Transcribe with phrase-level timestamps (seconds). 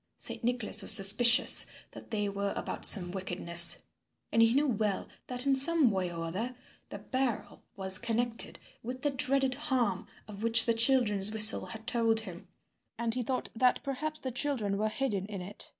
[0.17, 3.83] Saint Nicholas was suspicious that they were about some wickedness,
[4.31, 6.55] and he knew well that in some way or other
[6.89, 12.21] the barrel was connected with the dreaded harm of which the children's whistle had told
[12.21, 12.47] him,
[12.97, 15.69] and he thought that perhaps the children were hidden in it.